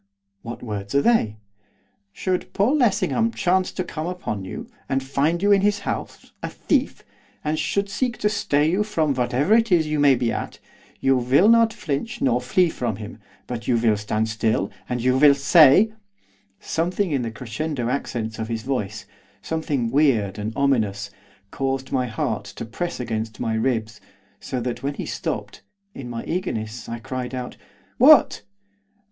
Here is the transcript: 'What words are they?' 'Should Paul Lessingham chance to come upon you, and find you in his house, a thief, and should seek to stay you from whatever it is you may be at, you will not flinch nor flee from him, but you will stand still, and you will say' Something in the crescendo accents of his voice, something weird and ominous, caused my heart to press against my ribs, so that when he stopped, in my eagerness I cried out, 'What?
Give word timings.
'What 0.41 0.63
words 0.63 0.95
are 0.95 1.01
they?' 1.03 1.37
'Should 2.11 2.51
Paul 2.53 2.75
Lessingham 2.75 3.29
chance 3.33 3.71
to 3.73 3.83
come 3.83 4.07
upon 4.07 4.43
you, 4.43 4.65
and 4.89 5.03
find 5.03 5.43
you 5.43 5.51
in 5.51 5.61
his 5.61 5.81
house, 5.81 6.31
a 6.41 6.49
thief, 6.49 7.03
and 7.43 7.59
should 7.59 7.87
seek 7.87 8.17
to 8.17 8.27
stay 8.27 8.67
you 8.67 8.81
from 8.81 9.13
whatever 9.13 9.53
it 9.53 9.71
is 9.71 9.85
you 9.85 9.99
may 9.99 10.15
be 10.15 10.31
at, 10.31 10.57
you 11.01 11.15
will 11.17 11.47
not 11.47 11.71
flinch 11.71 12.19
nor 12.19 12.41
flee 12.41 12.67
from 12.67 12.95
him, 12.95 13.19
but 13.45 13.67
you 13.67 13.77
will 13.77 13.95
stand 13.95 14.27
still, 14.27 14.71
and 14.89 15.01
you 15.03 15.15
will 15.19 15.35
say' 15.35 15.93
Something 16.59 17.11
in 17.11 17.21
the 17.21 17.29
crescendo 17.29 17.87
accents 17.87 18.39
of 18.39 18.47
his 18.47 18.63
voice, 18.63 19.05
something 19.43 19.91
weird 19.91 20.39
and 20.39 20.51
ominous, 20.55 21.11
caused 21.51 21.91
my 21.91 22.07
heart 22.07 22.45
to 22.45 22.65
press 22.65 22.99
against 22.99 23.39
my 23.39 23.53
ribs, 23.53 24.01
so 24.39 24.59
that 24.61 24.81
when 24.81 24.95
he 24.95 25.05
stopped, 25.05 25.61
in 25.93 26.09
my 26.09 26.23
eagerness 26.25 26.89
I 26.89 26.97
cried 26.97 27.35
out, 27.35 27.55
'What? 27.99 28.41